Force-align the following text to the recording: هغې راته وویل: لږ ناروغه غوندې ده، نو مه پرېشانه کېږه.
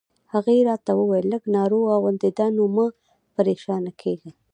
هغې 0.33 0.57
راته 0.69 0.91
وویل: 0.99 1.25
لږ 1.33 1.43
ناروغه 1.57 1.95
غوندې 2.01 2.29
ده، 2.37 2.45
نو 2.55 2.63
مه 2.75 2.85
پرېشانه 3.35 3.91
کېږه. 4.01 4.29